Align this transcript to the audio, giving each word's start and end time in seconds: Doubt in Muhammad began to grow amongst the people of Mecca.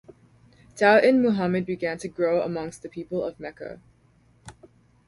Doubt 0.77 1.03
in 1.03 1.21
Muhammad 1.21 1.63
began 1.67 1.99
to 1.99 2.07
grow 2.07 2.41
amongst 2.41 2.81
the 2.81 2.89
people 2.89 3.23
of 3.23 3.39
Mecca. 3.39 3.79